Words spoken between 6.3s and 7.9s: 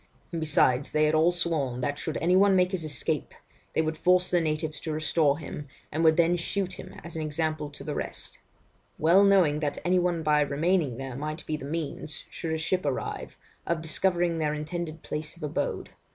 shoot him as an example to